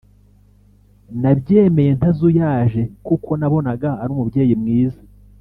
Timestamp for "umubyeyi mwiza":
4.15-5.01